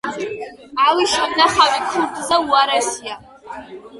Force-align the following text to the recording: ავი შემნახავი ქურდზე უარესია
ავი 0.85 1.05
შემნახავი 1.11 1.83
ქურდზე 1.91 2.39
უარესია 2.53 3.21